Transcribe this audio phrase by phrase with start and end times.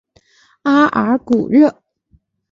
[0.63, 1.79] 阿尔古热。